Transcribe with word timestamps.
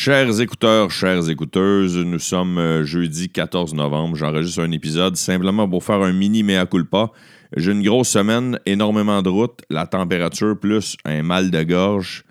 Chers 0.00 0.40
écouteurs, 0.40 0.92
chères 0.92 1.28
écouteuses, 1.28 1.96
nous 1.96 2.20
sommes 2.20 2.56
euh, 2.58 2.84
jeudi 2.84 3.30
14 3.30 3.74
novembre. 3.74 4.14
J'enregistre 4.14 4.62
un 4.62 4.70
épisode 4.70 5.16
simplement 5.16 5.68
pour 5.68 5.82
faire 5.82 6.00
un 6.02 6.12
mini 6.12 6.44
mea 6.44 6.66
culpa. 6.66 7.10
J'ai 7.56 7.72
une 7.72 7.82
grosse 7.82 8.10
semaine, 8.10 8.60
énormément 8.64 9.22
de 9.22 9.28
route, 9.28 9.58
la 9.70 9.88
température 9.88 10.56
plus 10.56 10.96
un 11.04 11.24
mal 11.24 11.50
de 11.50 11.64
gorge 11.64 12.22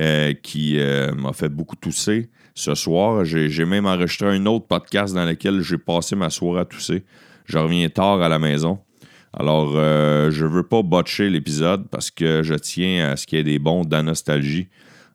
euh, 0.00 0.32
qui 0.42 0.78
euh, 0.78 1.12
m'a 1.14 1.34
fait 1.34 1.50
beaucoup 1.50 1.76
tousser. 1.76 2.30
Ce 2.54 2.74
soir, 2.74 3.26
j'ai 3.26 3.66
même 3.66 3.84
enregistré 3.84 4.34
un 4.34 4.46
autre 4.46 4.66
podcast 4.66 5.14
dans 5.14 5.26
lequel 5.26 5.60
j'ai 5.60 5.76
passé 5.76 6.16
ma 6.16 6.30
soirée 6.30 6.60
à 6.60 6.64
tousser. 6.64 7.04
Je 7.44 7.58
reviens 7.58 7.90
tard 7.90 8.22
à 8.22 8.30
la 8.30 8.38
maison. 8.38 8.78
Alors, 9.38 9.72
je 9.74 10.46
veux 10.46 10.62
pas 10.62 10.82
botcher 10.82 11.28
l'épisode 11.28 11.88
parce 11.90 12.10
que 12.10 12.42
je 12.42 12.54
tiens 12.54 13.10
à 13.10 13.16
ce 13.16 13.26
qu'il 13.26 13.36
y 13.36 13.40
ait 13.42 13.44
des 13.44 13.58
bons 13.58 13.84
de 13.84 13.96
nostalgie. 14.00 14.68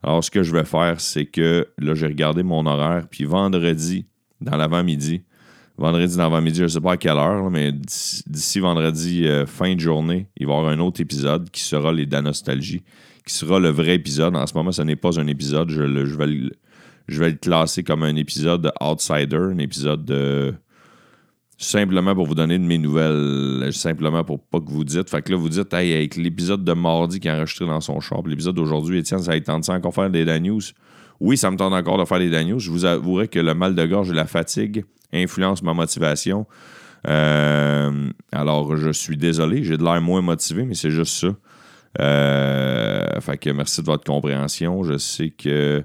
Alors, 0.04 0.24
ce 0.24 0.32
que 0.32 0.44
je 0.44 0.52
vais 0.52 0.64
faire, 0.64 1.02
c'est 1.02 1.26
que 1.26 1.68
là, 1.78 1.96
j'ai 1.96 2.08
regardé 2.08 2.44
mon 2.44 2.66
horaire, 2.66 3.08
puis 3.10 3.26
vendredi, 3.26 4.06
dans 4.42 4.56
l'avant-midi, 4.56 5.24
vendredi 5.78 6.16
dans 6.16 6.24
l'avant-midi, 6.24 6.60
je 6.60 6.64
ne 6.64 6.68
sais 6.70 6.82
pas 6.82 6.94
à 6.94 6.98
quelle 6.98 7.18
heure, 7.18 7.50
mais 7.50 7.72
d'ici 7.72 8.60
vendredi, 8.60 9.28
euh, 9.28 9.46
fin 9.46 9.76
de 9.76 9.80
journée, 9.80 10.28
il 10.38 10.48
va 10.48 10.54
y 10.54 10.58
avoir 10.58 10.72
un 10.72 10.80
autre 10.80 11.02
épisode 11.02 11.50
qui 11.50 11.62
sera 11.62 11.92
les 11.92 12.06
Danostalgie, 12.06 12.84
qui 13.26 13.34
sera 13.34 13.60
le 13.60 13.70
vrai 13.70 13.96
épisode. 13.96 14.36
En 14.36 14.48
ce 14.48 14.54
moment, 14.54 14.72
ce 14.72 14.82
n'est 14.82 14.96
pas 14.96 15.20
un 15.20 15.28
épisode. 15.28 15.70
Je 15.70 17.20
vais 17.20 17.30
le 17.30 17.38
classer 17.38 17.84
comme 17.84 18.04
un 18.04 18.16
épisode 18.16 18.72
outsider, 18.80 19.38
un 19.38 19.58
épisode 19.58 20.06
de 20.06 20.54
simplement 21.58 22.14
pour 22.14 22.28
vous 22.28 22.36
donner 22.36 22.60
de 22.60 22.64
mes 22.64 22.78
nouvelles, 22.78 23.74
simplement 23.74 24.24
pour 24.24 24.40
pas 24.40 24.60
que 24.60 24.70
vous 24.70 24.84
dites. 24.84 25.10
Fait 25.10 25.22
que 25.22 25.32
là, 25.32 25.38
vous 25.38 25.50
dites, 25.50 25.74
hey, 25.74 25.94
avec 25.94 26.16
l'épisode 26.16 26.64
de 26.64 26.74
mardi 26.74 27.20
qui 27.20 27.28
est 27.28 27.32
enregistré 27.32 27.66
dans 27.66 27.82
son 27.82 28.00
shop, 28.00 28.24
l'épisode 28.28 28.56
d'aujourd'hui, 28.56 29.00
Étienne, 29.00 29.22
ça 29.22 29.40
tente 29.40 29.68
encore 29.70 29.94
faire 29.94 30.10
des 30.10 30.24
Dan 30.24 30.44
News? 30.44 30.62
Oui, 31.20 31.36
ça 31.36 31.50
me 31.50 31.58
tente 31.58 31.74
encore 31.74 31.98
de 31.98 32.06
faire 32.06 32.20
des 32.20 32.30
Dan 32.30 32.48
News. 32.48 32.60
Je 32.60 32.70
vous 32.70 32.86
avouerai 32.86 33.28
que 33.28 33.40
le 33.40 33.56
mal 33.56 33.74
de 33.74 33.86
gorge 33.86 34.12
et 34.12 34.14
la 34.14 34.28
fatigue 34.28 34.86
influencent 35.12 35.66
ma 35.66 35.74
motivation. 35.74 36.46
Euh, 37.08 38.10
alors, 38.32 38.76
je 38.78 38.92
suis 38.92 39.18
désolé, 39.18 39.64
j'ai 39.64 39.78
de 39.78 39.84
l'air 39.84 40.00
moins 40.02 40.22
motivé, 40.22 40.64
mais 40.64 40.76
c'est 40.76 40.92
juste 40.92 41.16
ça. 41.16 41.36
Euh, 42.00 43.20
fait 43.22 43.38
que 43.38 43.50
merci 43.50 43.82
de 43.82 43.88
votre 43.88 44.04
compréhension. 44.04 44.84
Je 44.84 44.98
sais 44.98 45.32
que 45.32 45.84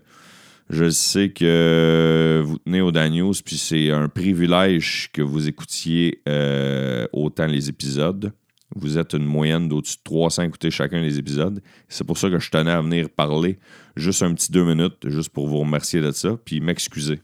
je 0.72 0.88
sais 0.88 1.28
que 1.28 2.42
vous 2.42 2.56
tenez 2.56 2.80
au 2.80 2.90
Daniels, 2.92 3.42
puis 3.44 3.58
c'est 3.58 3.90
un 3.90 4.08
privilège 4.08 5.10
que 5.12 5.20
vous 5.20 5.46
écoutiez 5.46 6.22
euh, 6.26 7.06
autant 7.12 7.46
les 7.46 7.68
épisodes. 7.68 8.32
Vous 8.74 8.96
êtes 8.96 9.12
une 9.12 9.26
moyenne 9.26 9.68
d'au-dessus 9.68 9.98
de 9.98 10.02
300 10.04 10.44
écouter 10.44 10.70
chacun 10.70 11.02
des 11.02 11.18
épisodes. 11.18 11.62
C'est 11.88 12.06
pour 12.06 12.16
ça 12.16 12.30
que 12.30 12.38
je 12.38 12.50
tenais 12.50 12.70
à 12.70 12.80
venir 12.80 13.10
parler 13.10 13.58
juste 13.96 14.22
un 14.22 14.32
petit 14.32 14.50
deux 14.50 14.64
minutes, 14.64 15.10
juste 15.10 15.28
pour 15.28 15.46
vous 15.46 15.58
remercier 15.58 16.00
de 16.00 16.10
ça, 16.10 16.38
puis 16.42 16.60
m'excuser 16.60 17.20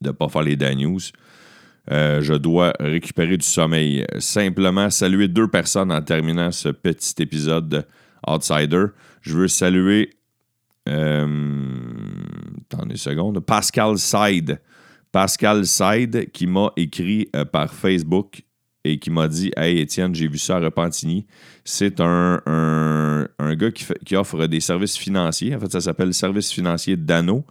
de 0.00 0.08
ne 0.08 0.12
pas 0.12 0.28
faire 0.28 0.42
les 0.42 0.56
Daniels. 0.56 1.12
Euh, 1.92 2.20
je 2.22 2.34
dois 2.34 2.72
récupérer 2.80 3.36
du 3.36 3.46
sommeil. 3.46 4.04
Simplement 4.18 4.90
saluer 4.90 5.28
deux 5.28 5.46
personnes 5.46 5.92
en 5.92 6.02
terminant 6.02 6.50
ce 6.50 6.70
petit 6.70 7.22
épisode 7.22 7.86
Outsider. 8.26 8.86
Je 9.22 9.36
veux 9.36 9.48
saluer 9.48 10.10
euh, 10.88 11.89
attendez 12.72 12.92
une 12.92 12.96
seconde. 12.96 13.40
Pascal 13.40 13.98
Side. 13.98 14.60
Pascal 15.12 15.66
Side 15.66 16.30
qui 16.32 16.46
m'a 16.46 16.72
écrit 16.76 17.28
euh, 17.34 17.44
par 17.44 17.74
Facebook 17.74 18.42
et 18.84 18.98
qui 18.98 19.10
m'a 19.10 19.28
dit 19.28 19.50
Hey 19.56 19.80
Étienne, 19.80 20.14
j'ai 20.14 20.28
vu 20.28 20.38
ça 20.38 20.56
à 20.56 20.60
Repentigny. 20.60 21.26
C'est 21.64 22.00
un, 22.00 22.40
un, 22.46 23.54
gars 23.54 23.70
qui, 23.72 24.16
offre 24.16 24.46
des 24.46 24.60
services 24.60 24.96
financiers. 24.96 25.54
En 25.54 25.60
fait, 25.60 25.72
ça 25.72 25.80
s'appelle 25.80 26.14
Service 26.14 26.52
financier 26.52 26.96
Dano. 26.96 27.44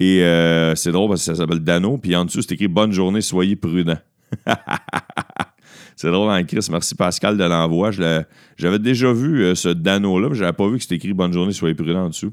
Et 0.00 0.22
euh, 0.22 0.74
c'est 0.74 0.90
drôle 0.90 1.10
parce 1.10 1.20
que 1.20 1.26
ça 1.26 1.34
s'appelle 1.34 1.60
Dano. 1.60 1.98
Puis 1.98 2.16
en 2.16 2.24
dessous, 2.24 2.42
c'est 2.42 2.52
écrit 2.52 2.68
Bonne 2.68 2.92
journée, 2.92 3.20
soyez 3.20 3.56
prudent. 3.56 3.98
c'est 5.96 6.10
drôle 6.10 6.30
en 6.30 6.44
Chris. 6.44 6.66
Merci 6.70 6.94
Pascal 6.94 7.36
de 7.36 7.44
l'envoi. 7.44 7.90
J'avais 7.90 8.78
déjà 8.78 9.12
vu 9.12 9.54
ce 9.54 9.68
Dano-là, 9.68 10.30
mais 10.30 10.34
je 10.34 10.40
n'avais 10.40 10.56
pas 10.56 10.68
vu 10.68 10.78
que 10.78 10.82
c'était 10.82 10.96
écrit 10.96 11.12
Bonne 11.12 11.32
journée, 11.32 11.52
soyez 11.52 11.74
prudent 11.74 12.06
en 12.06 12.08
dessous. 12.08 12.32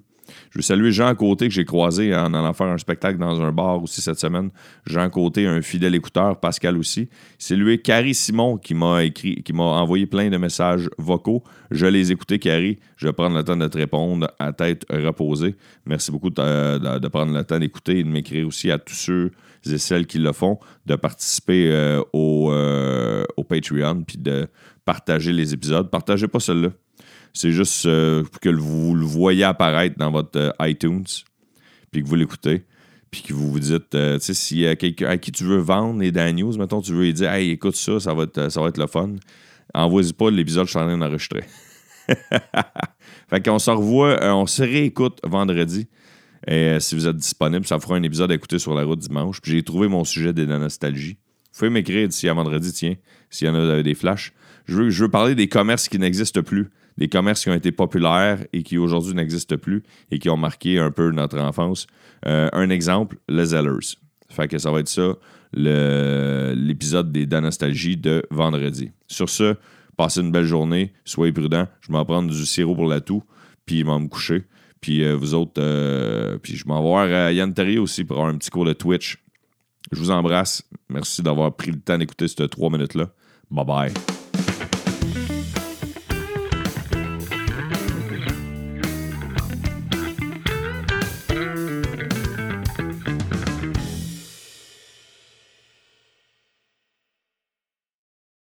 Je 0.51 0.59
veux 0.59 0.63
saluer 0.63 0.91
Jean 0.91 1.13
Côté 1.15 1.47
que 1.47 1.53
j'ai 1.53 1.65
croisé 1.65 2.15
en 2.15 2.33
allant 2.33 2.53
faire 2.53 2.67
un 2.67 2.77
spectacle 2.77 3.17
dans 3.17 3.41
un 3.41 3.51
bar 3.51 3.81
aussi 3.81 4.01
cette 4.01 4.19
semaine. 4.19 4.49
Jean 4.85 5.09
Côté, 5.09 5.47
un 5.47 5.61
fidèle 5.61 5.95
écouteur, 5.95 6.39
Pascal 6.39 6.77
aussi. 6.77 7.09
C'est 7.37 7.55
lui, 7.55 7.81
Carrie 7.81 8.13
Simon, 8.13 8.57
qui 8.57 8.73
m'a 8.73 9.03
écrit, 9.03 9.43
qui 9.43 9.53
m'a 9.53 9.63
envoyé 9.63 10.05
plein 10.05 10.29
de 10.29 10.37
messages 10.37 10.89
vocaux. 10.97 11.43
Je 11.71 11.85
les 11.85 12.09
ai 12.09 12.13
écoutés, 12.13 12.39
Carrie. 12.39 12.79
Je 12.97 13.07
vais 13.07 13.13
prendre 13.13 13.35
le 13.35 13.43
temps 13.43 13.57
de 13.57 13.67
te 13.67 13.77
répondre 13.77 14.29
à 14.39 14.53
tête 14.53 14.85
reposée. 14.89 15.55
Merci 15.85 16.11
beaucoup 16.11 16.29
de, 16.29 17.07
prendre 17.07 17.33
le 17.33 17.43
temps 17.43 17.59
d'écouter 17.59 17.99
et 17.99 18.03
de 18.03 18.09
m'écrire 18.09 18.47
aussi 18.47 18.71
à 18.71 18.77
tous 18.77 18.95
ceux 18.95 19.31
et 19.65 19.77
celles 19.77 20.05
qui 20.05 20.19
le 20.19 20.33
font, 20.33 20.59
de 20.85 20.95
participer 20.95 21.69
euh, 21.71 22.01
au, 22.11 22.51
euh, 22.51 23.23
au 23.37 23.43
Patreon 23.43 24.03
puis 24.03 24.17
de 24.17 24.47
partager 24.85 25.31
les 25.31 25.53
épisodes. 25.53 25.89
Partagez 25.89 26.27
pas 26.27 26.39
celui-là. 26.39 26.69
C'est 27.33 27.51
juste 27.51 27.87
euh, 27.87 28.23
que 28.41 28.49
vous 28.49 28.93
le 28.93 29.05
voyez 29.05 29.43
apparaître 29.43 29.97
dans 29.97 30.11
votre 30.11 30.39
euh, 30.39 30.51
iTunes, 30.61 31.05
puis 31.91 32.03
que 32.03 32.07
vous 32.07 32.15
l'écoutez, 32.15 32.65
puis 33.09 33.23
que 33.23 33.33
vous 33.33 33.51
vous 33.51 33.59
dites, 33.59 33.95
euh, 33.95 34.19
tu 34.19 34.25
sais, 34.25 34.33
s'il 34.35 34.59
y 34.59 34.67
a 34.67 34.75
quelqu'un 34.75 35.07
à 35.07 35.17
qui 35.17 35.31
tu 35.31 35.43
veux 35.43 35.57
vendre 35.57 35.99
les 35.99 36.11
Dan 36.11 36.35
News, 36.35 36.55
mettons, 36.57 36.81
tu 36.81 36.93
veux 36.93 37.03
lui 37.03 37.13
dire, 37.13 37.31
hey, 37.31 37.49
écoute 37.49 37.75
ça, 37.75 37.99
ça 37.99 38.13
va 38.13 38.23
être, 38.23 38.49
ça 38.49 38.61
va 38.61 38.67
être 38.67 38.77
le 38.77 38.85
fun. 38.85 39.15
Envoyez 39.73 40.13
pas 40.13 40.29
l'épisode 40.29 40.65
je 40.65 40.71
suis 40.71 40.79
en 40.79 40.85
train 40.85 40.97
d'enregistrer. 40.97 41.43
fait 43.29 43.43
qu'on 43.43 43.57
se 43.57 43.71
revoit, 43.71 44.19
on 44.21 44.45
se 44.45 44.61
réécoute 44.61 45.19
vendredi. 45.23 45.87
Et 46.45 46.79
si 46.79 46.93
vous 46.93 47.07
êtes 47.07 47.15
disponible, 47.15 47.65
ça 47.65 47.79
fera 47.79 47.95
un 47.95 48.03
épisode 48.03 48.31
à 48.31 48.35
écouter 48.35 48.59
sur 48.59 48.75
la 48.75 48.83
route 48.83 48.99
dimanche. 48.99 49.41
Puis 49.41 49.53
j'ai 49.53 49.63
trouvé 49.63 49.87
mon 49.87 50.03
sujet 50.03 50.33
de 50.33 50.43
la 50.43 50.59
nostalgie. 50.59 51.17
Vous 51.53 51.59
pouvez 51.59 51.69
m'écrire 51.69 52.07
d'ici 52.07 52.27
à 52.27 52.33
vendredi, 52.33 52.71
tiens, 52.73 52.95
s'il 53.29 53.47
y 53.47 53.49
en 53.49 53.55
a 53.55 53.81
des 53.81 53.95
flashs. 53.95 54.33
Je 54.65 54.81
veux, 54.81 55.09
parler 55.09 55.35
des 55.35 55.47
commerces 55.47 55.89
qui 55.89 55.99
n'existent 55.99 56.41
plus 56.41 56.69
des 56.97 57.07
commerces 57.07 57.43
qui 57.43 57.49
ont 57.49 57.55
été 57.55 57.71
populaires 57.71 58.45
et 58.53 58.63
qui 58.63 58.77
aujourd'hui 58.77 59.13
n'existent 59.13 59.57
plus 59.57 59.83
et 60.11 60.19
qui 60.19 60.29
ont 60.29 60.37
marqué 60.37 60.79
un 60.79 60.91
peu 60.91 61.11
notre 61.11 61.39
enfance. 61.39 61.87
Euh, 62.25 62.49
un 62.53 62.69
exemple, 62.69 63.17
les 63.27 63.45
Zellers. 63.45 63.97
Fait 64.29 64.47
que 64.47 64.57
ça 64.57 64.71
va 64.71 64.79
être 64.79 64.89
ça, 64.89 65.15
l'épisode 65.53 67.11
des 67.11 67.25
Danostalgie 67.25 67.97
de 67.97 68.23
vendredi. 68.31 68.91
Sur 69.07 69.29
ce, 69.29 69.55
passez 69.97 70.21
une 70.21 70.31
belle 70.31 70.45
journée, 70.45 70.93
soyez 71.05 71.31
prudents. 71.31 71.67
Je 71.81 71.87
vais 71.87 71.93
m'en 71.93 72.05
prendre 72.05 72.31
du 72.31 72.45
sirop 72.45 72.75
pour 72.75 72.87
la 72.87 73.01
toux, 73.01 73.23
puis 73.65 73.79
je 73.79 73.85
vais 73.85 73.99
me 73.99 74.07
coucher. 74.07 74.43
Puis 74.81 75.03
euh, 75.03 75.13
vous 75.13 75.33
autres, 75.33 75.61
euh, 75.61 76.37
puis 76.39 76.55
je 76.55 76.67
m'en 76.67 76.77
vais 76.77 76.87
voir 76.87 77.31
Yann 77.31 77.53
Terrier 77.53 77.79
aussi 77.79 78.03
pour 78.03 78.17
avoir 78.17 78.33
un 78.33 78.37
petit 78.37 78.49
cours 78.49 78.65
de 78.65 78.73
Twitch. 78.73 79.23
Je 79.91 79.99
vous 79.99 80.11
embrasse. 80.11 80.63
Merci 80.89 81.21
d'avoir 81.21 81.55
pris 81.55 81.71
le 81.71 81.79
temps 81.79 81.97
d'écouter 81.97 82.27
ces 82.27 82.47
trois 82.49 82.69
minutes-là. 82.69 83.09
Bye 83.51 83.65
bye. 83.65 84.22
Thank 85.03 85.57
you. 85.57 85.62